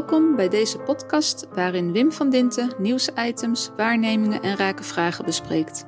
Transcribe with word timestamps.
Welkom 0.00 0.36
bij 0.36 0.48
deze 0.48 0.78
podcast 0.78 1.46
waarin 1.54 1.92
Wim 1.92 2.12
van 2.12 2.30
Dinten 2.30 2.72
nieuwsitems, 2.78 3.70
waarnemingen 3.76 4.42
en 4.42 4.56
rake 4.56 4.82
vragen 4.82 5.24
bespreekt. 5.24 5.84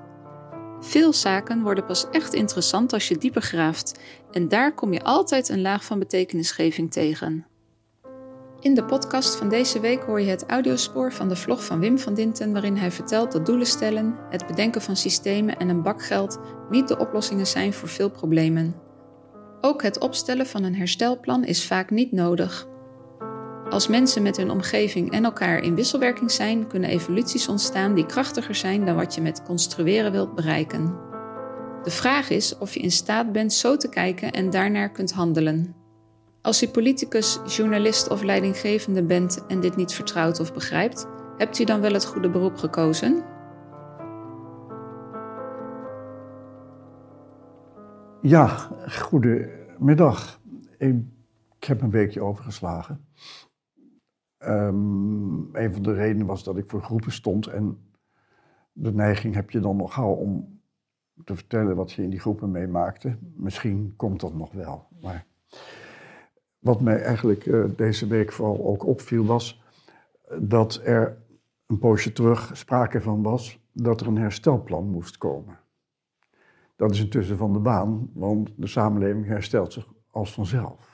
Veel 0.81 1.13
zaken 1.13 1.63
worden 1.63 1.85
pas 1.85 2.07
echt 2.11 2.35
interessant 2.35 2.93
als 2.93 3.09
je 3.09 3.19
dieper 3.19 3.43
graaft 3.43 4.01
en 4.31 4.49
daar 4.49 4.75
kom 4.75 4.93
je 4.93 5.03
altijd 5.03 5.49
een 5.49 5.61
laag 5.61 5.85
van 5.85 5.99
betekenisgeving 5.99 6.93
tegen. 6.93 7.47
In 8.61 8.75
de 8.75 8.85
podcast 8.85 9.37
van 9.37 9.49
deze 9.49 9.81
week 9.81 10.03
hoor 10.03 10.21
je 10.21 10.31
het 10.31 10.47
audiospoor 10.47 11.13
van 11.13 11.29
de 11.29 11.37
vlog 11.37 11.65
van 11.65 11.81
Wim 11.81 11.99
van 11.99 12.15
Dinten 12.15 12.53
waarin 12.53 12.77
hij 12.77 12.91
vertelt 12.91 13.33
dat 13.33 13.47
doelen 13.47 13.67
stellen, 13.67 14.17
het 14.31 14.47
bedenken 14.47 14.83
van 14.83 14.97
systemen 14.97 15.57
en 15.57 15.69
een 15.69 15.83
bak 15.83 16.03
geld 16.03 16.39
niet 16.71 16.89
de 16.89 16.99
oplossingen 16.99 17.47
zijn 17.47 17.73
voor 17.73 17.89
veel 17.89 18.11
problemen. 18.11 18.75
Ook 19.61 19.83
het 19.83 19.99
opstellen 19.99 20.47
van 20.47 20.65
een 20.65 20.77
herstelplan 20.77 21.45
is 21.45 21.67
vaak 21.67 21.91
niet 21.91 22.13
nodig. 22.13 22.71
Als 23.73 23.89
mensen 23.89 24.23
met 24.23 24.37
hun 24.37 24.51
omgeving 24.51 25.11
en 25.11 25.25
elkaar 25.25 25.63
in 25.63 25.75
wisselwerking 25.75 26.31
zijn, 26.31 26.67
kunnen 26.67 26.91
evoluties 26.91 27.49
ontstaan 27.49 27.95
die 27.95 28.07
krachtiger 28.07 28.55
zijn 28.55 28.85
dan 28.85 28.97
wat 28.97 29.15
je 29.15 29.21
met 29.21 29.43
construeren 29.43 30.13
wilt 30.13 30.35
bereiken. 30.35 30.99
De 31.83 31.91
vraag 31.91 32.31
is 32.31 32.59
of 32.59 32.75
je 32.75 32.81
in 32.81 32.91
staat 32.91 33.33
bent 33.33 33.53
zo 33.53 33.77
te 33.77 33.89
kijken 33.89 34.33
en 34.33 34.51
daarnaar 34.51 34.91
kunt 34.91 35.13
handelen. 35.13 35.75
Als 36.43 36.61
je 36.61 36.69
politicus, 36.69 37.39
journalist 37.47 38.09
of 38.09 38.23
leidinggevende 38.23 39.03
bent 39.03 39.47
en 39.47 39.61
dit 39.61 39.77
niet 39.77 39.93
vertrouwt 39.93 40.41
of 40.41 40.53
begrijpt, 40.53 41.07
hebt 41.37 41.59
u 41.59 41.65
dan 41.65 41.81
wel 41.81 41.93
het 41.93 42.05
goede 42.05 42.31
beroep 42.31 42.57
gekozen? 42.57 43.25
Ja, 48.21 48.47
goedemiddag. 49.01 50.41
Ik 50.79 51.65
heb 51.65 51.83
een 51.83 51.91
weekje 51.91 52.23
overgeslagen. 52.23 53.07
Um, 54.47 55.57
een 55.57 55.73
van 55.73 55.83
de 55.83 55.93
redenen 55.93 56.27
was 56.27 56.45
dat 56.45 56.57
ik 56.57 56.71
voor 56.71 56.83
groepen 56.83 57.13
stond 57.13 57.47
en 57.47 57.79
de 58.73 58.93
neiging 58.93 59.35
heb 59.35 59.51
je 59.51 59.61
dan 59.61 59.77
nog 59.77 59.99
om 59.99 60.61
te 61.25 61.35
vertellen 61.35 61.77
wat 61.77 61.93
je 61.93 62.03
in 62.03 62.11
die 62.11 62.21
groepen 62.21 62.51
meemaakte. 62.51 63.17
Misschien 63.35 63.95
komt 63.97 64.21
dat 64.21 64.35
nog 64.35 64.53
wel. 64.53 64.87
Maar 65.01 65.27
wat 66.59 66.81
mij 66.81 67.03
eigenlijk 67.03 67.47
uh, 67.47 67.65
deze 67.77 68.07
week 68.07 68.33
vooral 68.33 68.67
ook 68.67 68.87
opviel 68.87 69.25
was 69.25 69.63
dat 70.39 70.81
er 70.85 71.19
een 71.67 71.79
poosje 71.79 72.13
terug 72.13 72.51
sprake 72.53 73.01
van 73.01 73.23
was 73.23 73.61
dat 73.73 74.01
er 74.01 74.07
een 74.07 74.17
herstelplan 74.17 74.91
moest 74.91 75.19
komen. 75.19 75.59
Dat 76.77 76.91
is 76.91 77.01
intussen 77.01 77.37
van 77.37 77.53
de 77.53 77.59
baan, 77.59 78.11
want 78.15 78.51
de 78.57 78.67
samenleving 78.67 79.27
herstelt 79.27 79.73
zich 79.73 79.89
als 80.11 80.33
vanzelf. 80.33 80.92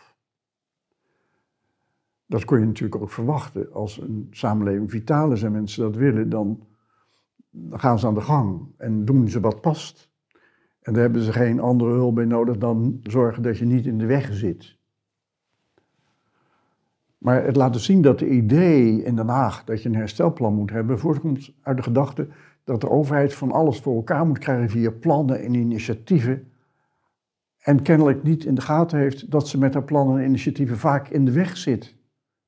Dat 2.29 2.45
kon 2.45 2.59
je 2.59 2.67
natuurlijk 2.67 3.03
ook 3.03 3.11
verwachten. 3.11 3.73
Als 3.73 4.01
een 4.01 4.27
samenleving 4.31 4.91
vitaal 4.91 5.33
is 5.33 5.43
en 5.43 5.53
mensen 5.53 5.83
dat 5.83 5.97
willen, 5.97 6.29
dan 6.29 6.67
gaan 7.71 7.98
ze 7.98 8.07
aan 8.07 8.15
de 8.15 8.21
gang 8.21 8.67
en 8.77 9.05
doen 9.05 9.29
ze 9.29 9.41
wat 9.41 9.61
past. 9.61 10.11
En 10.83 10.93
daar 10.93 11.03
hebben 11.03 11.23
ze 11.23 11.33
geen 11.33 11.61
andere 11.61 11.93
hulp 11.93 12.15
bij 12.15 12.25
nodig 12.25 12.59
dan 12.59 13.01
zorgen 13.03 13.43
dat 13.43 13.59
je 13.59 13.65
niet 13.65 13.87
in 13.87 13.99
de 13.99 14.06
weg 14.06 14.34
zit. 14.34 14.77
Maar 17.19 17.45
het 17.45 17.56
laten 17.56 17.81
zien 17.81 18.03
dat 18.03 18.19
de 18.19 18.29
idee 18.29 19.03
in 19.03 19.17
Den 19.17 19.29
Haag 19.29 19.65
dat 19.65 19.83
je 19.83 19.89
een 19.89 19.95
herstelplan 19.95 20.55
moet 20.55 20.71
hebben, 20.71 20.99
voortkomt 20.99 21.53
uit 21.62 21.77
de 21.77 21.83
gedachte 21.83 22.29
dat 22.65 22.81
de 22.81 22.91
overheid 22.91 23.34
van 23.34 23.53
alles 23.53 23.81
voor 23.81 23.95
elkaar 23.95 24.27
moet 24.27 24.39
krijgen 24.39 24.71
via 24.71 24.91
plannen 24.91 25.43
en 25.43 25.55
initiatieven. 25.55 26.53
En 27.59 27.83
kennelijk 27.83 28.22
niet 28.22 28.44
in 28.44 28.55
de 28.55 28.61
gaten 28.61 28.99
heeft 28.99 29.31
dat 29.31 29.49
ze 29.49 29.59
met 29.59 29.75
haar 29.75 29.84
plannen 29.84 30.19
en 30.19 30.25
initiatieven 30.25 30.78
vaak 30.78 31.09
in 31.09 31.25
de 31.25 31.33
weg 31.33 31.56
zit 31.56 31.97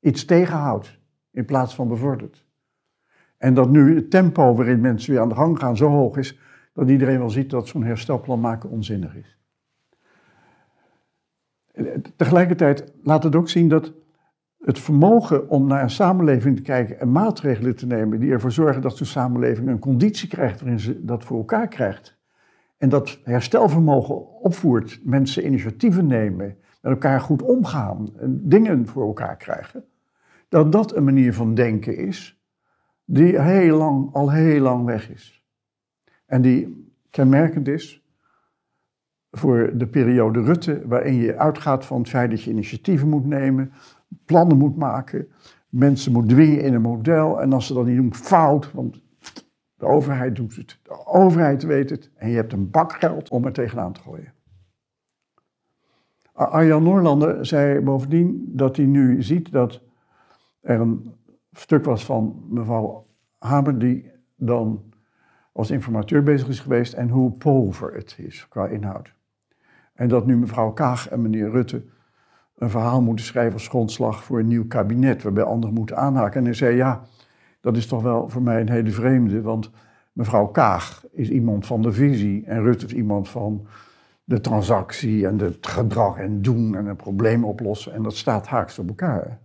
iets 0.00 0.25
tegenhoudt 0.25 0.99
in 1.31 1.44
plaats 1.44 1.75
van 1.75 1.88
bevordert. 1.88 2.44
En 3.37 3.55
dat 3.55 3.71
nu 3.71 3.94
het 3.94 4.11
tempo 4.11 4.55
waarin 4.55 4.81
mensen 4.81 5.12
weer 5.12 5.21
aan 5.21 5.28
de 5.28 5.34
gang 5.34 5.59
gaan 5.59 5.77
zo 5.77 5.88
hoog 5.88 6.16
is, 6.16 6.38
dat 6.72 6.88
iedereen 6.88 7.19
wel 7.19 7.31
ziet 7.31 7.50
dat 7.50 7.69
zo'n 7.69 7.84
herstelplan 7.84 8.41
maken 8.41 8.71
onzinnig 8.71 9.16
is. 9.16 9.39
Tegelijkertijd 12.16 12.93
laat 13.03 13.22
het 13.22 13.37
ook 13.37 13.49
zien 13.49 13.69
dat 13.69 13.93
het 14.59 14.78
vermogen 14.78 15.49
om 15.49 15.66
naar 15.66 15.83
een 15.83 15.91
samenleving 15.91 16.56
te 16.56 16.62
kijken 16.62 17.00
en 17.00 17.12
maatregelen 17.12 17.77
te 17.77 17.87
nemen 17.87 18.21
die 18.21 18.31
ervoor 18.31 18.53
zorgen 18.53 18.83
dat 18.83 18.97
zo'n 18.97 19.06
samenleving 19.06 19.69
een 19.69 19.78
conditie 19.78 20.28
krijgt 20.28 20.60
waarin 20.60 20.81
ze 20.81 21.05
dat 21.05 21.25
voor 21.25 21.37
elkaar 21.37 21.69
krijgt. 21.69 22.19
En 22.77 22.89
dat 22.89 23.21
herstelvermogen 23.25 24.41
opvoert, 24.41 25.00
mensen 25.05 25.47
initiatieven 25.47 26.06
nemen, 26.06 26.56
met 26.81 26.93
elkaar 26.93 27.21
goed 27.21 27.43
omgaan 27.43 28.09
en 28.19 28.49
dingen 28.49 28.87
voor 28.87 29.06
elkaar 29.06 29.37
krijgen 29.37 29.84
dat 30.50 30.72
dat 30.72 30.97
een 30.97 31.05
manier 31.05 31.34
van 31.34 31.55
denken 31.55 31.97
is 31.97 32.41
die 33.05 33.41
heel 33.41 33.77
lang, 33.77 34.12
al 34.12 34.31
heel 34.31 34.61
lang 34.61 34.84
weg 34.84 35.11
is. 35.11 35.44
En 36.27 36.43
die 36.43 36.88
kenmerkend 37.11 37.69
is 37.69 38.05
voor 39.31 39.71
de 39.75 39.87
periode 39.87 40.43
Rutte, 40.43 40.83
waarin 40.87 41.15
je 41.15 41.39
uitgaat 41.39 41.87
van 41.87 41.99
het 41.99 42.09
feit 42.09 42.31
dat 42.31 42.43
je 42.43 42.50
initiatieven 42.50 43.09
moet 43.09 43.27
nemen, 43.27 43.72
plannen 44.25 44.56
moet 44.56 44.77
maken, 44.77 45.28
mensen 45.69 46.12
moet 46.12 46.28
dwingen 46.28 46.62
in 46.62 46.75
een 46.75 46.81
model 46.81 47.41
en 47.41 47.53
als 47.53 47.66
ze 47.66 47.75
dat 47.75 47.87
niet 47.87 47.97
doen, 47.97 48.15
fout, 48.15 48.72
want 48.72 49.03
de 49.75 49.87
overheid 49.87 50.37
doet 50.37 50.56
het, 50.56 50.78
de 50.83 51.06
overheid 51.06 51.62
weet 51.62 51.91
het 51.91 52.10
en 52.15 52.28
je 52.28 52.37
hebt 52.37 52.53
een 52.53 52.71
bak 52.71 52.93
geld 52.93 53.28
om 53.28 53.44
er 53.44 53.53
tegenaan 53.53 53.93
te 53.93 54.00
gooien. 54.00 54.33
Arjan 56.33 56.83
Noorlander 56.83 57.47
zei 57.47 57.81
bovendien 57.81 58.50
dat 58.53 58.77
hij 58.77 58.87
nu 58.87 59.22
ziet 59.22 59.53
dat 59.53 59.81
er 60.60 60.81
een 60.81 61.15
stuk 61.53 61.84
was 61.84 62.04
van 62.04 62.44
mevrouw 62.48 63.06
Haber, 63.38 63.78
die 63.78 64.10
dan 64.37 64.82
als 65.53 65.71
informateur 65.71 66.22
bezig 66.22 66.48
is 66.48 66.60
geweest 66.60 66.93
en 66.93 67.09
hoe 67.09 67.32
pover 67.32 67.94
het 67.94 68.16
is 68.19 68.48
qua 68.48 68.66
inhoud. 68.66 69.15
En 69.94 70.09
dat 70.09 70.26
nu 70.26 70.37
mevrouw 70.37 70.72
Kaag 70.72 71.09
en 71.09 71.22
meneer 71.22 71.50
Rutte 71.50 71.84
een 72.56 72.71
verhaal 72.71 73.03
moeten 73.03 73.25
schrijven 73.25 73.53
als 73.53 73.69
grondslag 73.69 74.25
voor 74.25 74.38
een 74.38 74.47
nieuw 74.47 74.66
kabinet, 74.66 75.22
waarbij 75.22 75.44
anderen 75.44 75.75
moeten 75.75 75.97
aanhaken. 75.97 76.38
En 76.38 76.44
hij 76.44 76.54
zei, 76.54 76.77
ja, 76.77 77.03
dat 77.60 77.77
is 77.77 77.87
toch 77.87 78.03
wel 78.03 78.28
voor 78.28 78.42
mij 78.42 78.60
een 78.60 78.71
hele 78.71 78.91
vreemde, 78.91 79.42
want 79.42 79.71
mevrouw 80.12 80.47
Kaag 80.47 81.04
is 81.10 81.31
iemand 81.31 81.66
van 81.66 81.82
de 81.82 81.92
visie 81.92 82.44
en 82.47 82.62
Rutte 82.62 82.87
is 82.87 82.92
iemand 82.92 83.28
van 83.28 83.66
de 84.25 84.41
transactie 84.41 85.27
en 85.27 85.38
het 85.38 85.66
gedrag 85.66 86.19
en 86.19 86.42
doen 86.42 86.77
en 86.77 86.87
een 86.87 86.97
probleem 86.97 87.44
oplossen. 87.44 87.92
En 87.92 88.03
dat 88.03 88.16
staat 88.16 88.47
haaks 88.47 88.78
op 88.78 88.88
elkaar. 88.88 89.41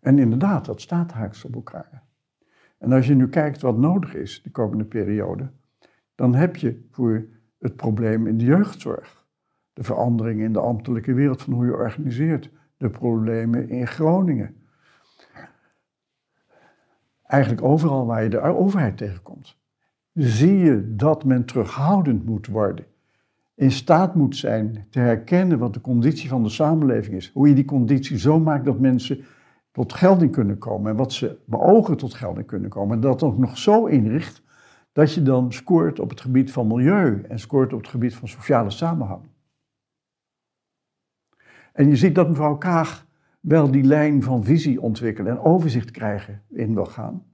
En 0.00 0.18
inderdaad, 0.18 0.64
dat 0.64 0.80
staat 0.80 1.12
haaks 1.12 1.44
op 1.44 1.54
elkaar. 1.54 2.02
En 2.78 2.92
als 2.92 3.06
je 3.06 3.14
nu 3.14 3.28
kijkt 3.28 3.60
wat 3.60 3.78
nodig 3.78 4.14
is 4.14 4.42
de 4.42 4.50
komende 4.50 4.84
periode, 4.84 5.50
dan 6.14 6.34
heb 6.34 6.56
je 6.56 6.86
voor 6.90 7.26
het 7.58 7.76
probleem 7.76 8.26
in 8.26 8.38
de 8.38 8.44
jeugdzorg, 8.44 9.26
de 9.72 9.82
verandering 9.82 10.40
in 10.40 10.52
de 10.52 10.60
ambtelijke 10.60 11.12
wereld 11.12 11.42
van 11.42 11.52
hoe 11.52 11.66
je 11.66 11.76
organiseert, 11.76 12.50
de 12.76 12.90
problemen 12.90 13.68
in 13.68 13.86
Groningen. 13.86 14.54
Eigenlijk 17.22 17.62
overal 17.62 18.06
waar 18.06 18.22
je 18.22 18.28
de 18.28 18.40
overheid 18.40 18.96
tegenkomt, 18.96 19.56
zie 20.12 20.56
je 20.56 20.94
dat 20.94 21.24
men 21.24 21.44
terughoudend 21.44 22.24
moet 22.24 22.46
worden. 22.46 22.84
In 23.54 23.70
staat 23.70 24.14
moet 24.14 24.36
zijn 24.36 24.86
te 24.90 24.98
herkennen 24.98 25.58
wat 25.58 25.74
de 25.74 25.80
conditie 25.80 26.28
van 26.28 26.42
de 26.42 26.48
samenleving 26.48 27.16
is. 27.16 27.30
Hoe 27.34 27.48
je 27.48 27.54
die 27.54 27.64
conditie 27.64 28.18
zo 28.18 28.40
maakt 28.40 28.64
dat 28.64 28.78
mensen 28.78 29.24
tot 29.70 29.92
gelding 29.92 30.32
kunnen 30.32 30.58
komen 30.58 30.90
en 30.90 30.96
wat 30.96 31.12
ze 31.12 31.38
beogen 31.44 31.96
tot 31.96 32.14
gelding 32.14 32.46
kunnen 32.46 32.70
komen. 32.70 32.94
En 32.94 33.00
dat 33.00 33.22
ook 33.22 33.38
nog 33.38 33.58
zo 33.58 33.86
inricht 33.86 34.42
dat 34.92 35.14
je 35.14 35.22
dan 35.22 35.52
scoort 35.52 36.00
op 36.00 36.10
het 36.10 36.20
gebied 36.20 36.52
van 36.52 36.66
milieu 36.66 37.22
en 37.28 37.38
scoort 37.38 37.72
op 37.72 37.80
het 37.80 37.88
gebied 37.88 38.14
van 38.14 38.28
sociale 38.28 38.70
samenhang. 38.70 39.22
En 41.72 41.88
je 41.88 41.96
ziet 41.96 42.14
dat 42.14 42.28
mevrouw 42.28 42.56
Kaag 42.56 43.06
wel 43.40 43.70
die 43.70 43.84
lijn 43.84 44.22
van 44.22 44.44
visie 44.44 44.80
ontwikkelen 44.80 45.32
en 45.32 45.38
overzicht 45.38 45.90
krijgen 45.90 46.42
in 46.48 46.74
wil 46.74 46.86
gaan. 46.86 47.24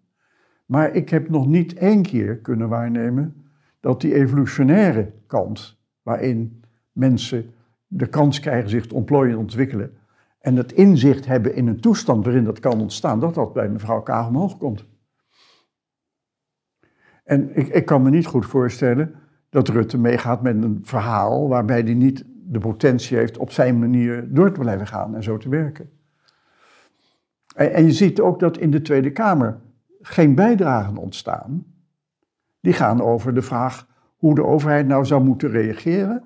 Maar 0.67 0.95
ik 0.95 1.09
heb 1.09 1.29
nog 1.29 1.47
niet 1.47 1.75
één 1.75 2.03
keer 2.03 2.37
kunnen 2.37 2.69
waarnemen 2.69 3.45
dat 3.81 4.01
die 4.01 4.15
evolutionaire 4.15 5.13
kant, 5.27 5.79
waarin 6.03 6.65
mensen 6.93 7.55
de 7.87 8.07
kans 8.07 8.41
krijgen 8.41 8.71
zich 8.71 8.87
te 8.87 8.95
ontplooien 8.95 9.33
en 9.33 9.39
ontwikkelen, 9.39 9.97
en 10.47 10.57
het 10.57 10.73
inzicht 10.73 11.27
hebben 11.27 11.55
in 11.55 11.67
een 11.67 11.81
toestand 11.81 12.25
waarin 12.25 12.45
dat 12.45 12.61
kan 12.61 12.81
ontstaan, 12.81 13.21
dat 13.21 13.35
dat 13.35 13.53
bij 13.53 13.69
mevrouw 13.69 14.01
Kaag 14.01 14.29
omhoog 14.29 14.57
komt. 14.57 14.85
En 17.25 17.57
ik, 17.57 17.69
ik 17.69 17.87
kan 17.87 18.03
me 18.03 18.11
niet 18.11 18.27
goed 18.27 18.47
voorstellen 18.47 19.15
dat 19.51 19.69
Rutte 19.69 19.99
meegaat 19.99 20.43
met 20.43 20.63
een 20.63 20.79
verhaal 20.83 21.49
waarbij 21.49 21.81
hij 21.81 21.95
niet 21.95 22.25
de 22.27 22.59
potentie 22.59 23.17
heeft 23.17 23.39
op 23.39 23.51
zijn 23.51 23.79
manier 23.79 24.35
door 24.35 24.53
te 24.53 24.61
blijven 24.61 24.87
gaan 24.87 25.15
en 25.15 25.23
zo 25.23 25.37
te 25.37 25.49
werken. 25.49 25.91
En, 27.55 27.73
en 27.73 27.85
je 27.85 27.93
ziet 27.93 28.21
ook 28.21 28.41
dat 28.41 28.59
in 28.59 28.71
de 28.71 28.83
Tweede 28.83 29.11
Kamer 29.11 29.61
geen 30.01 30.35
bijdragen 30.35 30.97
ontstaan. 30.97 31.67
Die 32.61 32.73
gaan 32.73 33.03
over 33.03 33.35
de 33.35 33.43
vraag 33.43 33.87
hoe 34.17 34.35
de 34.35 34.45
overheid 34.45 34.87
nou 34.87 35.05
zou 35.05 35.25
moeten 35.25 35.51
reageren 35.51 36.25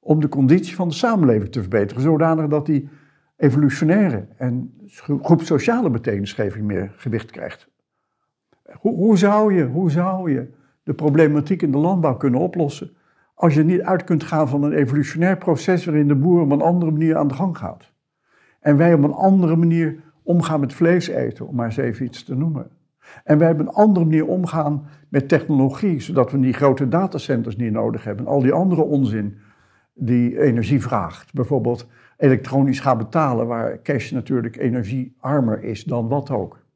om 0.00 0.20
de 0.20 0.28
conditie 0.28 0.74
van 0.74 0.88
de 0.88 0.94
samenleving 0.94 1.52
te 1.52 1.60
verbeteren, 1.60 2.02
zodanig 2.02 2.46
dat 2.46 2.66
die 2.66 2.88
evolutionaire 3.38 4.26
en 4.36 4.74
groep 4.86 5.42
sociale 5.42 5.90
betekenisgeving 5.90 6.64
meer 6.64 6.92
gewicht 6.96 7.30
krijgt. 7.30 7.68
Hoe, 8.72 8.94
hoe, 8.96 9.16
zou 9.16 9.54
je, 9.54 9.64
hoe 9.64 9.90
zou 9.90 10.32
je 10.32 10.50
de 10.82 10.94
problematiek 10.94 11.62
in 11.62 11.70
de 11.70 11.78
landbouw 11.78 12.16
kunnen 12.16 12.40
oplossen 12.40 12.90
als 13.34 13.54
je 13.54 13.64
niet 13.64 13.80
uit 13.80 14.04
kunt 14.04 14.22
gaan 14.22 14.48
van 14.48 14.62
een 14.62 14.72
evolutionair 14.72 15.38
proces 15.38 15.84
waarin 15.84 16.08
de 16.08 16.14
boer 16.14 16.40
op 16.40 16.50
een 16.50 16.60
andere 16.60 16.90
manier 16.90 17.16
aan 17.16 17.28
de 17.28 17.34
gang 17.34 17.58
gaat? 17.58 17.92
En 18.60 18.76
wij 18.76 18.94
op 18.94 19.02
een 19.02 19.12
andere 19.12 19.56
manier 19.56 20.00
omgaan 20.22 20.60
met 20.60 20.72
vlees 20.72 21.08
eten, 21.08 21.48
om 21.48 21.54
maar 21.54 21.66
eens 21.66 21.76
even 21.76 22.06
iets 22.06 22.24
te 22.24 22.34
noemen. 22.34 22.70
En 23.24 23.38
wij 23.38 23.50
op 23.50 23.58
een 23.58 23.68
andere 23.68 24.04
manier 24.04 24.26
omgaan 24.26 24.86
met 25.08 25.28
technologie, 25.28 26.00
zodat 26.00 26.30
we 26.30 26.40
die 26.40 26.52
grote 26.52 26.88
datacenters 26.88 27.56
niet 27.56 27.72
nodig 27.72 28.04
hebben. 28.04 28.26
Al 28.26 28.40
die 28.40 28.52
andere 28.52 28.82
onzin 28.82 29.38
die 29.94 30.40
energie 30.40 30.82
vraagt. 30.82 31.32
Bijvoorbeeld 31.32 31.86
elektronisch 32.18 32.80
gaan 32.80 32.98
betalen, 32.98 33.46
waar 33.46 33.82
cash 33.82 34.10
natuurlijk 34.10 34.56
energiearmer 34.56 35.62
is 35.62 35.84
dan 35.84 36.08
wat 36.08 36.30
ook. 36.30 36.66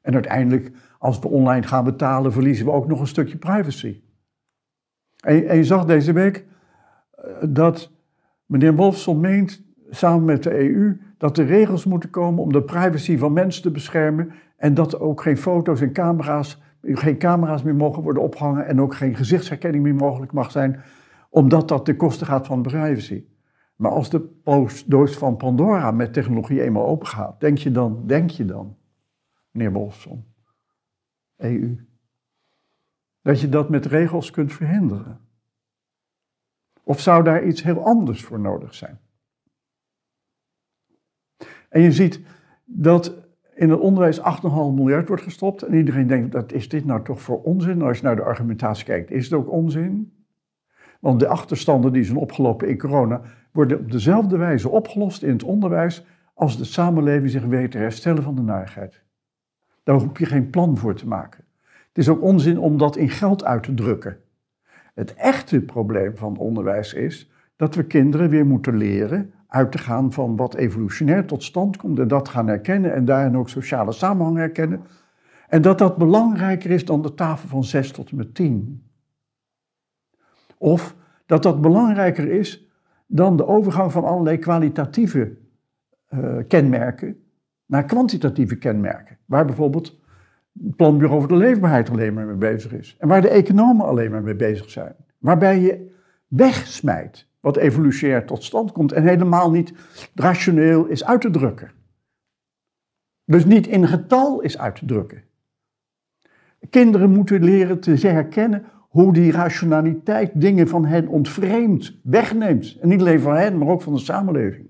En 0.00 0.14
uiteindelijk, 0.14 0.70
als 0.98 1.18
we 1.18 1.28
online 1.28 1.66
gaan 1.66 1.84
betalen, 1.84 2.32
verliezen 2.32 2.66
we 2.66 2.72
ook 2.72 2.86
nog 2.86 3.00
een 3.00 3.06
stukje 3.06 3.36
privacy. 3.36 4.02
En, 5.20 5.48
en 5.48 5.56
je 5.56 5.64
zag 5.64 5.84
deze 5.84 6.12
week 6.12 6.44
eh, 7.10 7.24
dat 7.48 7.90
meneer 8.46 8.74
Wolfson 8.74 9.20
meent, 9.20 9.62
samen 9.90 10.24
met 10.24 10.42
de 10.42 10.58
EU, 10.58 11.00
dat 11.18 11.38
er 11.38 11.46
regels 11.46 11.84
moeten 11.84 12.10
komen 12.10 12.42
om 12.42 12.52
de 12.52 12.62
privacy 12.62 13.18
van 13.18 13.32
mensen 13.32 13.62
te 13.62 13.70
beschermen 13.70 14.32
en 14.56 14.74
dat 14.74 15.00
ook 15.00 15.22
geen 15.22 15.36
foto's 15.36 15.80
en 15.80 15.92
camera's, 15.92 16.62
geen 16.82 17.18
camera's 17.18 17.62
meer 17.62 17.74
mogen 17.74 18.02
worden 18.02 18.22
opgehangen 18.22 18.66
en 18.66 18.80
ook 18.80 18.94
geen 18.94 19.14
gezichtsherkenning 19.14 19.82
meer 19.82 19.94
mogelijk 19.94 20.32
mag 20.32 20.50
zijn, 20.50 20.80
omdat 21.30 21.68
dat 21.68 21.84
ten 21.84 21.96
koste 21.96 22.24
gaat 22.24 22.46
van 22.46 22.62
privacy. 22.62 23.24
Maar 23.78 23.90
als 23.90 24.10
de 24.10 24.40
doos 24.86 25.16
van 25.16 25.36
Pandora 25.36 25.90
met 25.90 26.12
technologie 26.12 26.62
eenmaal 26.62 26.86
open 26.86 27.06
gaat, 27.06 27.40
denk 27.40 27.58
je 27.58 27.70
dan, 27.70 28.06
denk 28.06 28.30
je 28.30 28.44
dan, 28.44 28.76
meneer 29.50 29.72
Wolfson, 29.72 30.24
EU, 31.36 31.86
dat 33.22 33.40
je 33.40 33.48
dat 33.48 33.68
met 33.68 33.86
regels 33.86 34.30
kunt 34.30 34.52
verhinderen? 34.52 35.20
Of 36.82 37.00
zou 37.00 37.24
daar 37.24 37.44
iets 37.44 37.62
heel 37.62 37.84
anders 37.84 38.24
voor 38.24 38.40
nodig 38.40 38.74
zijn? 38.74 39.00
En 41.68 41.80
je 41.80 41.92
ziet 41.92 42.20
dat 42.64 43.26
in 43.54 43.70
het 43.70 43.80
onderwijs 43.80 44.20
8,5 44.20 44.24
miljard 44.74 45.08
wordt 45.08 45.22
gestopt. 45.22 45.62
En 45.62 45.74
iedereen 45.74 46.06
denkt, 46.06 46.32
dat 46.32 46.52
is 46.52 46.68
dit 46.68 46.84
nou 46.84 47.04
toch 47.04 47.22
voor 47.22 47.42
onzin? 47.42 47.82
als 47.82 47.98
je 47.98 48.04
naar 48.04 48.16
de 48.16 48.22
argumentatie 48.22 48.84
kijkt, 48.84 49.10
is 49.10 49.24
het 49.24 49.32
ook 49.32 49.50
onzin? 49.50 50.12
Want 51.00 51.20
de 51.20 51.28
achterstanden 51.28 51.92
die 51.92 52.04
zijn 52.04 52.18
opgelopen 52.18 52.68
in 52.68 52.78
corona 52.78 53.22
worden 53.52 53.78
op 53.78 53.92
dezelfde 53.92 54.36
wijze 54.36 54.68
opgelost 54.68 55.22
in 55.22 55.32
het 55.32 55.42
onderwijs 55.42 56.04
als 56.34 56.56
de 56.56 56.64
samenleving 56.64 57.30
zich 57.30 57.44
weet 57.44 57.70
te 57.70 57.78
herstellen 57.78 58.22
van 58.22 58.34
de 58.34 58.42
narigheid. 58.42 59.02
Daar 59.82 60.00
hoef 60.00 60.18
je 60.18 60.26
geen 60.26 60.50
plan 60.50 60.76
voor 60.76 60.94
te 60.94 61.06
maken. 61.06 61.44
Het 61.88 61.98
is 61.98 62.08
ook 62.08 62.22
onzin 62.22 62.58
om 62.58 62.78
dat 62.78 62.96
in 62.96 63.08
geld 63.08 63.44
uit 63.44 63.62
te 63.62 63.74
drukken. 63.74 64.18
Het 64.94 65.14
echte 65.14 65.60
probleem 65.60 66.16
van 66.16 66.36
onderwijs 66.36 66.94
is 66.94 67.30
dat 67.56 67.74
we 67.74 67.84
kinderen 67.84 68.30
weer 68.30 68.46
moeten 68.46 68.76
leren 68.76 69.32
uit 69.46 69.72
te 69.72 69.78
gaan 69.78 70.12
van 70.12 70.36
wat 70.36 70.54
evolutionair 70.54 71.26
tot 71.26 71.42
stand 71.42 71.76
komt 71.76 71.98
en 71.98 72.08
dat 72.08 72.28
gaan 72.28 72.46
herkennen 72.46 72.94
en 72.94 73.04
daarin 73.04 73.36
ook 73.36 73.48
sociale 73.48 73.92
samenhang 73.92 74.36
herkennen. 74.36 74.82
En 75.48 75.62
dat 75.62 75.78
dat 75.78 75.96
belangrijker 75.96 76.70
is 76.70 76.84
dan 76.84 77.02
de 77.02 77.14
tafel 77.14 77.48
van 77.48 77.64
6 77.64 77.90
tot 77.90 78.10
en 78.10 78.16
met 78.16 78.34
10. 78.34 78.82
Of 80.58 80.96
dat 81.26 81.42
dat 81.42 81.60
belangrijker 81.60 82.30
is 82.30 82.67
dan 83.10 83.36
de 83.36 83.46
overgang 83.46 83.92
van 83.92 84.04
allerlei 84.04 84.38
kwalitatieve 84.38 85.36
uh, 86.10 86.36
kenmerken 86.48 87.22
naar 87.66 87.84
kwantitatieve 87.84 88.56
kenmerken. 88.56 89.18
Waar 89.24 89.44
bijvoorbeeld 89.44 89.96
het 90.52 90.76
Planbureau 90.76 91.20
voor 91.20 91.28
de 91.28 91.36
Leefbaarheid 91.36 91.90
alleen 91.90 92.14
maar 92.14 92.26
mee 92.26 92.36
bezig 92.36 92.72
is. 92.72 92.96
En 92.98 93.08
waar 93.08 93.20
de 93.20 93.28
economen 93.28 93.86
alleen 93.86 94.10
maar 94.10 94.22
mee 94.22 94.34
bezig 94.34 94.70
zijn. 94.70 94.94
Waarbij 95.18 95.60
je 95.60 95.90
wegsmijt 96.26 97.26
wat 97.40 97.56
evolutionair 97.56 98.26
tot 98.26 98.44
stand 98.44 98.72
komt 98.72 98.92
en 98.92 99.02
helemaal 99.02 99.50
niet 99.50 99.72
rationeel 100.14 100.86
is 100.86 101.04
uit 101.04 101.20
te 101.20 101.30
drukken. 101.30 101.70
Dus 103.24 103.44
niet 103.44 103.66
in 103.66 103.86
getal 103.86 104.40
is 104.40 104.58
uit 104.58 104.76
te 104.76 104.84
drukken. 104.84 105.22
Kinderen 106.70 107.10
moeten 107.10 107.44
leren 107.44 107.80
te 107.80 107.90
herkennen 107.90 108.64
hoe 108.88 109.12
die 109.12 109.32
rationaliteit 109.32 110.40
dingen 110.40 110.68
van 110.68 110.84
hen 110.84 111.08
ontvreemdt, 111.08 111.98
wegneemt. 112.02 112.76
En 112.80 112.88
niet 112.88 113.00
alleen 113.00 113.20
van 113.20 113.34
hen, 113.34 113.58
maar 113.58 113.68
ook 113.68 113.82
van 113.82 113.92
de 113.92 113.98
samenleving. 113.98 114.68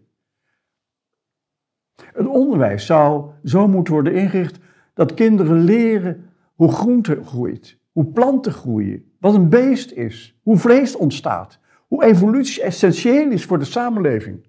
Het 2.12 2.26
onderwijs 2.26 2.86
zou 2.86 3.30
zo 3.44 3.68
moeten 3.68 3.92
worden 3.92 4.14
ingericht 4.14 4.58
dat 4.94 5.14
kinderen 5.14 5.64
leren 5.64 6.30
hoe 6.54 6.72
groente 6.72 7.24
groeit, 7.24 7.78
hoe 7.92 8.06
planten 8.06 8.52
groeien, 8.52 9.12
wat 9.20 9.34
een 9.34 9.48
beest 9.48 9.90
is, 9.92 10.38
hoe 10.42 10.56
vlees 10.56 10.96
ontstaat, 10.96 11.58
hoe 11.86 12.04
evolutie 12.04 12.62
essentieel 12.62 13.30
is 13.30 13.44
voor 13.44 13.58
de 13.58 13.64
samenleving. 13.64 14.46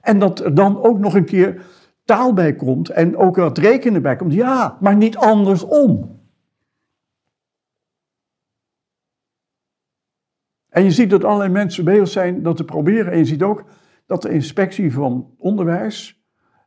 En 0.00 0.18
dat 0.18 0.40
er 0.40 0.54
dan 0.54 0.82
ook 0.82 0.98
nog 0.98 1.14
een 1.14 1.24
keer 1.24 1.62
taal 2.04 2.32
bij 2.32 2.54
komt 2.54 2.88
en 2.88 3.16
ook 3.16 3.36
wat 3.36 3.58
rekenen 3.58 4.02
bij 4.02 4.16
komt. 4.16 4.32
Ja, 4.32 4.76
maar 4.80 4.96
niet 4.96 5.16
andersom. 5.16 6.20
En 10.72 10.84
je 10.84 10.90
ziet 10.90 11.10
dat 11.10 11.24
allerlei 11.24 11.50
mensen 11.50 11.84
bezig 11.84 12.08
zijn 12.08 12.42
dat 12.42 12.56
te 12.56 12.64
proberen. 12.64 13.12
En 13.12 13.18
je 13.18 13.24
ziet 13.24 13.42
ook 13.42 13.64
dat 14.06 14.22
de 14.22 14.30
inspectie 14.30 14.92
van 14.92 15.34
onderwijs 15.38 16.22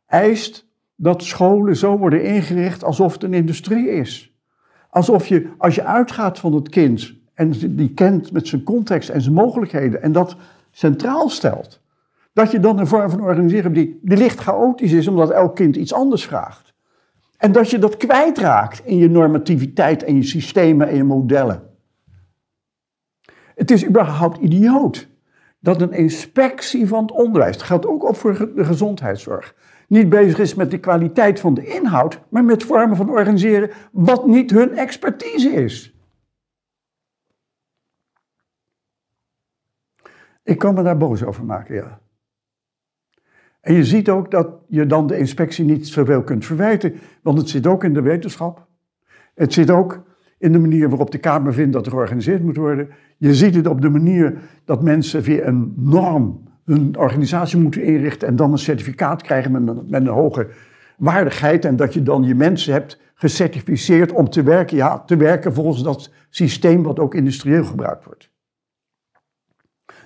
eist 0.06 0.66
dat 0.96 1.22
scholen 1.22 1.76
zo 1.76 1.98
worden 1.98 2.24
ingericht 2.24 2.84
alsof 2.84 3.12
het 3.12 3.22
een 3.22 3.34
industrie 3.34 3.90
is. 3.90 4.34
Alsof 4.90 5.26
je, 5.26 5.48
als 5.58 5.74
je 5.74 5.84
uitgaat 5.84 6.38
van 6.38 6.52
het 6.52 6.68
kind 6.68 7.14
en 7.34 7.50
die 7.50 7.94
kent 7.94 8.32
met 8.32 8.48
zijn 8.48 8.62
context 8.62 9.08
en 9.08 9.20
zijn 9.20 9.34
mogelijkheden 9.34 10.02
en 10.02 10.12
dat 10.12 10.36
centraal 10.70 11.28
stelt, 11.28 11.80
dat 12.32 12.50
je 12.50 12.60
dan 12.60 12.78
een 12.78 12.86
vorm 12.86 13.10
van 13.10 13.20
organiseren 13.20 13.72
die, 13.72 13.98
die 14.02 14.18
licht 14.18 14.38
chaotisch 14.38 14.92
is 14.92 15.08
omdat 15.08 15.30
elk 15.30 15.54
kind 15.54 15.76
iets 15.76 15.92
anders 15.92 16.24
vraagt. 16.24 16.74
En 17.36 17.52
dat 17.52 17.70
je 17.70 17.78
dat 17.78 17.96
kwijtraakt 17.96 18.82
in 18.84 18.96
je 18.96 19.10
normativiteit 19.10 20.02
en 20.04 20.16
je 20.16 20.22
systemen 20.22 20.88
en 20.88 20.96
je 20.96 21.04
modellen. 21.04 21.75
Het 23.56 23.70
is 23.70 23.86
überhaupt 23.86 24.38
idioot 24.38 25.08
dat 25.58 25.80
een 25.80 25.92
inspectie 25.92 26.86
van 26.86 27.02
het 27.02 27.10
onderwijs, 27.10 27.56
dat 27.56 27.66
geldt 27.66 27.86
ook 27.86 28.04
op 28.04 28.16
voor 28.16 28.52
de 28.54 28.64
gezondheidszorg, 28.64 29.54
niet 29.88 30.08
bezig 30.08 30.38
is 30.38 30.54
met 30.54 30.70
de 30.70 30.80
kwaliteit 30.80 31.40
van 31.40 31.54
de 31.54 31.66
inhoud, 31.66 32.20
maar 32.28 32.44
met 32.44 32.62
vormen 32.62 32.96
van 32.96 33.10
organiseren 33.10 33.70
wat 33.92 34.26
niet 34.26 34.50
hun 34.50 34.76
expertise 34.76 35.48
is. 35.48 35.94
Ik 40.42 40.58
kan 40.58 40.74
me 40.74 40.82
daar 40.82 40.96
boos 40.96 41.24
over 41.24 41.44
maken, 41.44 41.74
ja. 41.74 42.00
En 43.60 43.74
je 43.74 43.84
ziet 43.84 44.08
ook 44.08 44.30
dat 44.30 44.48
je 44.68 44.86
dan 44.86 45.06
de 45.06 45.18
inspectie 45.18 45.64
niet 45.64 45.88
zoveel 45.88 46.22
kunt 46.22 46.44
verwijten, 46.44 46.94
want 47.22 47.38
het 47.38 47.48
zit 47.48 47.66
ook 47.66 47.84
in 47.84 47.94
de 47.94 48.02
wetenschap. 48.02 48.66
Het 49.34 49.52
zit 49.52 49.70
ook 49.70 50.04
in 50.38 50.52
de 50.52 50.58
manier 50.58 50.88
waarop 50.88 51.10
de 51.10 51.18
Kamer 51.18 51.54
vindt 51.54 51.72
dat 51.72 51.86
er 51.86 51.92
georganiseerd 51.92 52.42
moet 52.42 52.56
worden. 52.56 52.88
Je 53.16 53.34
ziet 53.34 53.54
het 53.54 53.66
op 53.66 53.80
de 53.80 53.88
manier 53.88 54.38
dat 54.64 54.82
mensen 54.82 55.22
via 55.22 55.46
een 55.46 55.72
norm 55.76 56.44
hun 56.64 56.96
organisatie 56.98 57.58
moeten 57.58 57.82
inrichten 57.82 58.28
en 58.28 58.36
dan 58.36 58.52
een 58.52 58.58
certificaat 58.58 59.22
krijgen 59.22 59.52
met 59.52 59.68
een, 59.68 59.84
met 59.88 60.00
een 60.00 60.06
hoge 60.06 60.48
waardigheid. 60.96 61.64
En 61.64 61.76
dat 61.76 61.94
je 61.94 62.02
dan 62.02 62.22
je 62.22 62.34
mensen 62.34 62.72
hebt 62.72 63.00
gecertificeerd 63.14 64.12
om 64.12 64.30
te 64.30 64.42
werken, 64.42 64.76
ja, 64.76 64.98
te 64.98 65.16
werken 65.16 65.54
volgens 65.54 65.82
dat 65.82 66.10
systeem 66.30 66.82
wat 66.82 66.98
ook 66.98 67.14
industrieel 67.14 67.64
gebruikt 67.64 68.04
wordt. 68.04 68.30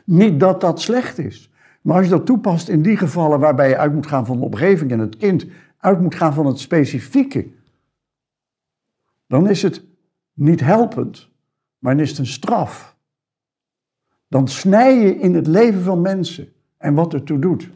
Niet 0.05 0.41
dat 0.41 0.61
dat 0.61 0.81
slecht 0.81 1.19
is. 1.19 1.53
Maar 1.83 1.97
als 1.97 2.05
je 2.05 2.11
dat 2.11 2.27
toepast 2.27 2.69
in 2.69 2.83
die 2.83 2.97
gevallen 2.97 3.41
waarbij 3.41 3.69
je 3.69 3.77
uit 3.77 3.93
moet 3.93 4.07
gaan 4.07 4.27
van 4.27 4.39
de 4.39 4.45
omgeving 4.45 4.91
en 4.91 4.99
het 4.99 5.17
kind 5.17 5.47
uit 5.79 6.01
moet 6.01 6.15
gaan 6.15 6.35
van 6.35 6.47
het 6.47 6.59
specifieke, 6.59 7.49
dan 9.27 9.49
is 9.49 9.63
het 9.63 9.90
niet 10.41 10.61
helpend, 10.61 11.31
maar 11.79 12.01
is 12.01 12.09
het 12.09 12.19
een 12.19 12.27
straf. 12.27 12.97
Dan 14.29 14.49
snij 14.49 14.99
je 14.99 15.15
in 15.15 15.35
het 15.35 15.47
leven 15.47 15.83
van 15.83 16.01
mensen 16.01 16.53
en 16.77 16.95
wat 16.95 17.15
ertoe 17.15 17.39
doet. 17.39 17.71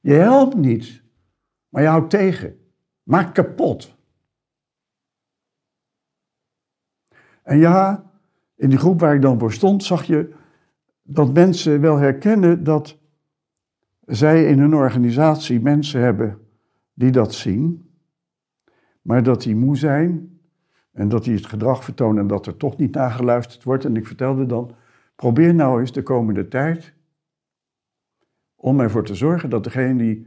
Je 0.00 0.12
helpt 0.12 0.56
niet, 0.56 1.02
maar 1.68 1.82
je 1.82 1.88
houdt 1.88 2.10
tegen. 2.10 2.58
Maakt 3.02 3.32
kapot. 3.32 3.96
En 7.42 7.58
ja, 7.58 8.10
in 8.54 8.68
die 8.68 8.78
groep 8.78 9.00
waar 9.00 9.14
ik 9.14 9.22
dan 9.22 9.38
voor 9.38 9.52
stond, 9.52 9.84
zag 9.84 10.04
je 10.04 10.34
dat 11.02 11.32
mensen 11.32 11.80
wel 11.80 11.96
herkennen 11.96 12.64
dat 12.64 12.98
zij 14.00 14.44
in 14.44 14.58
hun 14.58 14.74
organisatie 14.74 15.60
mensen 15.60 16.00
hebben 16.00 16.48
die 16.92 17.10
dat 17.10 17.34
zien, 17.34 17.90
maar 19.02 19.22
dat 19.22 19.42
die 19.42 19.56
moe 19.56 19.76
zijn 19.76 20.39
en 20.92 21.08
dat 21.08 21.24
die 21.24 21.34
het 21.34 21.46
gedrag 21.46 21.84
vertonen 21.84 22.22
en 22.22 22.26
dat 22.26 22.46
er 22.46 22.56
toch 22.56 22.76
niet 22.76 22.94
naar 22.94 23.10
geluisterd 23.10 23.64
wordt. 23.64 23.84
En 23.84 23.96
ik 23.96 24.06
vertelde 24.06 24.46
dan, 24.46 24.74
probeer 25.16 25.54
nou 25.54 25.80
eens 25.80 25.92
de 25.92 26.02
komende 26.02 26.48
tijd 26.48 26.94
om 28.56 28.80
ervoor 28.80 29.04
te 29.04 29.14
zorgen 29.14 29.50
dat 29.50 29.64
degene 29.64 29.96
die 29.96 30.26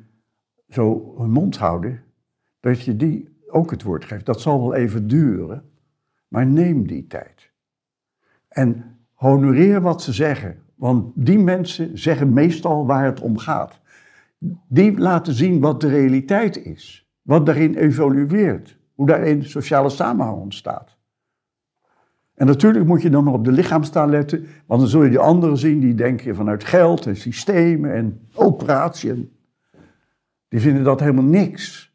zo 0.70 1.16
hun 1.18 1.32
mond 1.32 1.58
houden, 1.58 2.04
dat 2.60 2.82
je 2.82 2.96
die 2.96 3.38
ook 3.48 3.72
het 3.72 3.84
woord 3.84 4.06
geeft. 4.06 4.26
Dat 4.26 4.42
zal 4.42 4.60
wel 4.60 4.74
even 4.74 5.08
duren, 5.08 5.70
maar 6.28 6.46
neem 6.46 6.88
die 6.88 7.08
tijd. 7.08 7.52
En 8.48 8.98
honoreer 9.14 9.82
wat 9.82 10.02
ze 10.02 10.14
zeggen, 10.14 10.62
want 10.76 11.12
die 11.16 11.40
mensen 11.40 11.98
zeggen 11.98 12.34
meestal 12.34 12.86
waar 12.86 13.06
het 13.06 13.22
om 13.22 13.38
gaat. 13.38 13.80
Die 14.68 14.98
laten 14.98 15.34
zien 15.34 15.60
wat 15.60 15.82
de 15.82 15.88
realiteit 15.88 16.66
is, 16.66 17.10
wat 17.22 17.46
daarin 17.46 17.76
evolueert, 17.76 18.78
hoe 18.94 19.08
daarin 19.08 19.44
sociale 19.44 19.90
samenhang 19.90 20.38
ontstaat. 20.38 20.98
En 22.34 22.46
natuurlijk 22.46 22.86
moet 22.86 23.02
je 23.02 23.10
dan 23.10 23.28
op 23.28 23.46
de 23.46 23.52
lichaamstaal 23.52 24.08
letten, 24.08 24.48
want 24.66 24.82
dan 24.82 24.90
zul 24.90 25.04
je 25.04 25.10
die 25.10 25.20
anderen 25.20 25.58
zien 25.58 25.80
die 25.80 25.96
denken 25.96 26.36
vanuit 26.36 26.64
geld 26.64 27.06
en 27.06 27.16
systemen 27.16 27.94
en 27.94 28.28
operatie. 28.34 29.32
Die 30.48 30.60
vinden 30.60 30.84
dat 30.84 31.00
helemaal 31.00 31.24
niks. 31.24 31.94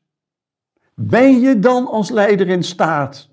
Ben 0.95 1.40
je 1.40 1.59
dan 1.59 1.87
als 1.87 2.11
leider 2.11 2.49
in 2.49 2.62
staat 2.62 3.28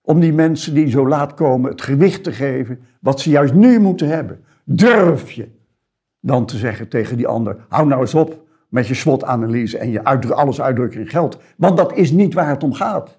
om 0.00 0.20
die 0.20 0.32
mensen 0.32 0.74
die 0.74 0.90
zo 0.90 1.08
laat 1.08 1.34
komen 1.34 1.70
het 1.70 1.82
gewicht 1.82 2.24
te 2.24 2.32
geven 2.32 2.80
wat 3.00 3.20
ze 3.20 3.30
juist 3.30 3.54
nu 3.54 3.78
moeten 3.78 4.08
hebben? 4.08 4.44
Durf 4.64 5.30
je 5.30 5.48
dan 6.20 6.46
te 6.46 6.56
zeggen 6.56 6.88
tegen 6.88 7.16
die 7.16 7.26
ander: 7.26 7.56
hou 7.68 7.86
nou 7.86 8.00
eens 8.00 8.14
op 8.14 8.48
met 8.70 8.86
je 8.86 8.94
SWOT-analyse 8.94 9.78
en 9.78 9.90
je 9.90 10.04
alles 10.34 10.60
uitdrukken 10.60 11.00
in 11.00 11.08
geld, 11.08 11.40
want 11.56 11.76
dat 11.76 11.96
is 11.96 12.10
niet 12.10 12.34
waar 12.34 12.48
het 12.48 12.62
om 12.62 12.72
gaat. 12.72 13.18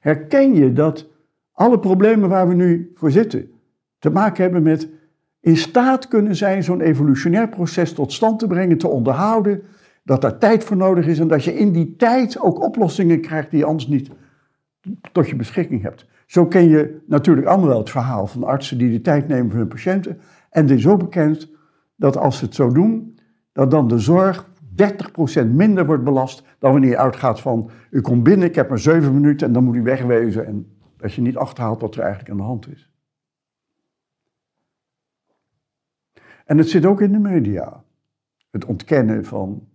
Herken 0.00 0.54
je 0.54 0.72
dat 0.72 1.08
alle 1.52 1.78
problemen 1.78 2.28
waar 2.28 2.48
we 2.48 2.54
nu 2.54 2.92
voor 2.94 3.10
zitten 3.10 3.50
te 3.98 4.10
maken 4.10 4.42
hebben 4.42 4.62
met 4.62 4.88
in 5.40 5.56
staat 5.56 6.08
kunnen 6.08 6.36
zijn 6.36 6.64
zo'n 6.64 6.80
evolutionair 6.80 7.48
proces 7.48 7.92
tot 7.92 8.12
stand 8.12 8.38
te 8.38 8.46
brengen, 8.46 8.78
te 8.78 8.88
onderhouden, 8.88 9.62
dat 10.04 10.20
daar 10.20 10.38
tijd 10.38 10.64
voor 10.64 10.76
nodig 10.76 11.06
is 11.06 11.18
en 11.18 11.28
dat 11.28 11.44
je 11.44 11.54
in 11.54 11.72
die 11.72 11.96
tijd 11.96 12.40
ook 12.40 12.62
oplossingen 12.62 13.20
krijgt 13.20 13.50
die 13.50 13.58
je 13.58 13.64
anders 13.64 13.86
niet 13.86 14.10
tot 15.12 15.28
je 15.28 15.36
beschikking 15.36 15.82
hebt. 15.82 16.06
Zo 16.26 16.46
ken 16.46 16.68
je 16.68 17.02
natuurlijk 17.06 17.46
allemaal 17.46 17.68
wel 17.68 17.78
het 17.78 17.90
verhaal 17.90 18.26
van 18.26 18.44
artsen 18.44 18.78
die 18.78 18.90
de 18.90 19.00
tijd 19.00 19.28
nemen 19.28 19.50
voor 19.50 19.58
hun 19.58 19.68
patiënten. 19.68 20.20
En 20.50 20.62
het 20.62 20.70
is 20.70 20.82
zo 20.82 20.96
bekend 20.96 21.50
dat 22.02 22.16
als 22.16 22.38
ze 22.38 22.44
het 22.44 22.54
zo 22.54 22.72
doen, 22.72 23.18
dat 23.52 23.70
dan 23.70 23.88
de 23.88 23.98
zorg 23.98 24.48
30% 25.42 25.46
minder 25.46 25.86
wordt 25.86 26.04
belast 26.04 26.44
dan 26.58 26.72
wanneer 26.72 26.90
je 26.90 26.98
uitgaat 26.98 27.40
van, 27.40 27.70
u 27.90 28.00
komt 28.00 28.22
binnen, 28.22 28.48
ik 28.48 28.54
heb 28.54 28.68
maar 28.68 28.78
7 28.78 29.14
minuten 29.14 29.46
en 29.46 29.52
dan 29.52 29.64
moet 29.64 29.74
u 29.74 29.82
wegwezen. 29.82 30.46
En 30.46 30.76
dat 30.96 31.12
je 31.12 31.20
niet 31.20 31.36
achterhaalt 31.36 31.80
wat 31.80 31.94
er 31.94 32.00
eigenlijk 32.00 32.30
aan 32.30 32.36
de 32.36 32.42
hand 32.42 32.68
is. 32.68 32.90
En 36.44 36.58
het 36.58 36.68
zit 36.68 36.86
ook 36.86 37.00
in 37.00 37.12
de 37.12 37.18
media. 37.18 37.84
Het 38.50 38.64
ontkennen 38.64 39.24
van 39.24 39.68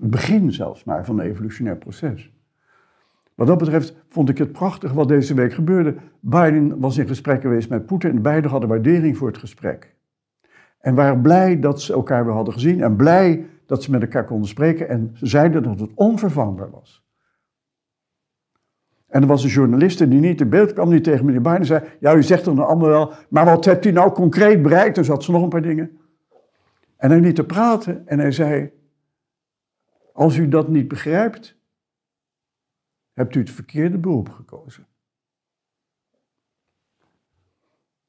het 0.00 0.10
begin 0.10 0.52
zelfs 0.52 0.84
maar 0.84 1.04
van 1.04 1.18
een 1.18 1.26
evolutionair 1.26 1.76
proces. 1.76 2.32
Wat 3.34 3.46
dat 3.46 3.58
betreft 3.58 3.96
vond 4.08 4.28
ik 4.28 4.38
het 4.38 4.52
prachtig 4.52 4.92
wat 4.92 5.08
deze 5.08 5.34
week 5.34 5.52
gebeurde. 5.52 5.96
Biden 6.20 6.78
was 6.78 6.98
in 6.98 7.06
gesprek 7.06 7.40
geweest 7.40 7.68
met 7.68 7.86
Poetin 7.86 8.10
en 8.10 8.22
beiden 8.22 8.50
hadden 8.50 8.68
waardering 8.68 9.16
voor 9.16 9.28
het 9.28 9.38
gesprek. 9.38 9.98
En 10.80 10.94
waren 10.94 11.20
blij 11.20 11.60
dat 11.60 11.82
ze 11.82 11.92
elkaar 11.92 12.24
weer 12.24 12.34
hadden 12.34 12.54
gezien 12.54 12.82
en 12.82 12.96
blij 12.96 13.46
dat 13.66 13.82
ze 13.82 13.90
met 13.90 14.02
elkaar 14.02 14.24
konden 14.24 14.48
spreken. 14.48 14.88
En 14.88 15.10
ze 15.14 15.26
zeiden 15.26 15.62
dat 15.62 15.80
het 15.80 15.90
onvervangbaar 15.94 16.70
was. 16.70 17.04
En 19.06 19.22
er 19.22 19.28
was 19.28 19.44
een 19.44 19.50
journaliste 19.50 20.08
die 20.08 20.20
niet 20.20 20.40
in 20.40 20.48
beeld 20.48 20.72
kwam, 20.72 20.90
die 20.90 21.00
tegen 21.00 21.24
meneer 21.24 21.40
Biden 21.40 21.66
zei: 21.66 21.84
Ja, 22.00 22.14
u 22.14 22.22
zegt 22.22 22.44
dan 22.44 22.58
allemaal 22.58 22.88
wel, 22.88 23.12
maar 23.28 23.44
wat 23.44 23.64
hebt 23.64 23.84
u 23.84 23.90
nou 23.90 24.12
concreet 24.12 24.62
bereikt? 24.62 24.94
Dus 24.94 25.08
had 25.08 25.24
ze 25.24 25.30
nog 25.30 25.42
een 25.42 25.48
paar 25.48 25.62
dingen. 25.62 25.98
En 26.96 27.10
hij 27.10 27.20
liet 27.20 27.34
te 27.34 27.46
praten 27.46 28.06
en 28.06 28.18
hij 28.18 28.32
zei: 28.32 28.70
Als 30.12 30.36
u 30.36 30.48
dat 30.48 30.68
niet 30.68 30.88
begrijpt, 30.88 31.58
hebt 33.12 33.34
u 33.34 33.40
het 33.40 33.50
verkeerde 33.50 33.98
beroep 33.98 34.28
gekozen. 34.28 34.86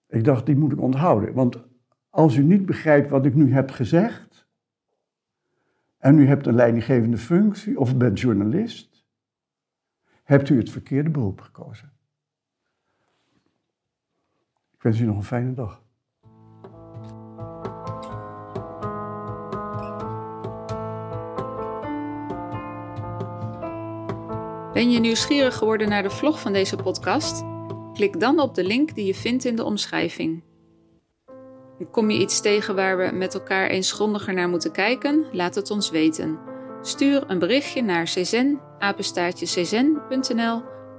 Ik 0.07 0.23
dacht, 0.23 0.45
die 0.45 0.57
moet 0.57 0.71
ik 0.71 0.81
onthouden. 0.81 1.33
Want 1.33 1.57
als 2.11 2.35
u 2.35 2.43
niet 2.43 2.65
begrijpt 2.65 3.09
wat 3.09 3.25
ik 3.25 3.35
nu 3.35 3.53
heb 3.53 3.71
gezegd, 3.71 4.47
en 5.97 6.19
u 6.19 6.27
hebt 6.27 6.47
een 6.47 6.55
leidinggevende 6.55 7.17
functie 7.17 7.79
of 7.79 7.97
bent 7.97 8.19
journalist, 8.19 9.05
hebt 10.23 10.49
u 10.49 10.57
het 10.57 10.69
verkeerde 10.69 11.09
beroep 11.09 11.41
gekozen. 11.41 11.91
Ik 14.73 14.81
wens 14.81 14.99
u 14.99 15.05
nog 15.05 15.17
een 15.17 15.23
fijne 15.23 15.53
dag. 15.53 15.83
Ben 24.73 24.91
je 24.91 24.99
nieuwsgierig 24.99 25.55
geworden 25.55 25.89
naar 25.89 26.03
de 26.03 26.09
vlog 26.09 26.41
van 26.41 26.53
deze 26.53 26.75
podcast? 26.75 27.43
Klik 27.93 28.19
dan 28.19 28.39
op 28.39 28.55
de 28.55 28.63
link 28.63 28.95
die 28.95 29.05
je 29.05 29.15
vindt 29.15 29.45
in 29.45 29.55
de 29.55 29.63
omschrijving. 29.63 30.50
Kom 31.91 32.09
je 32.09 32.19
iets 32.19 32.41
tegen 32.41 32.75
waar 32.75 32.97
we 32.97 33.11
met 33.13 33.33
elkaar 33.33 33.67
eens 33.69 33.91
grondiger 33.91 34.33
naar 34.33 34.49
moeten 34.49 34.71
kijken? 34.71 35.25
Laat 35.31 35.55
het 35.55 35.71
ons 35.71 35.89
weten. 35.89 36.39
Stuur 36.81 37.23
een 37.27 37.39
berichtje 37.39 37.81
naar 37.81 38.03
czen, 38.03 38.59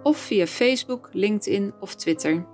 of 0.02 0.16
via 0.16 0.46
Facebook, 0.46 1.08
LinkedIn 1.12 1.72
of 1.80 1.94
Twitter. 1.94 2.46